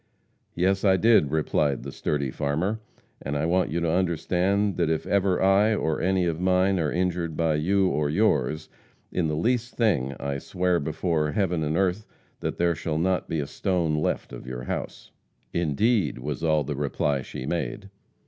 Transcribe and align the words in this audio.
"Yes, 0.55 0.83
I 0.83 0.97
did," 0.97 1.29
replied 1.29 1.83
the 1.83 1.91
sturdy 1.91 2.31
farmer, 2.31 2.79
"and 3.21 3.37
I 3.37 3.45
want 3.45 3.69
you 3.69 3.79
to 3.81 3.91
understand 3.91 4.75
that 4.77 4.89
if 4.89 5.05
ever 5.05 5.39
I, 5.39 5.75
or 5.75 6.01
any 6.01 6.25
of 6.25 6.39
mine, 6.41 6.79
are 6.79 6.91
injured 6.91 7.37
by 7.37 7.53
you 7.53 7.87
or 7.87 8.09
yours, 8.09 8.67
in 9.11 9.27
the 9.27 9.35
least 9.35 9.75
thing, 9.75 10.15
I 10.19 10.39
swear 10.39 10.79
before 10.79 11.33
heaven 11.33 11.63
and 11.63 11.77
earth 11.77 12.07
that 12.39 12.57
there 12.57 12.73
shall 12.73 12.97
not 12.97 13.29
be 13.29 13.39
a 13.41 13.45
stone 13.45 13.93
left 13.93 14.33
of 14.33 14.47
your 14.47 14.63
house." 14.63 15.11
"Indeed!" 15.53 16.17
was 16.17 16.43
all 16.43 16.63
the 16.63 16.73
reply 16.75 17.21
she 17.21 17.45
made. 17.45 17.91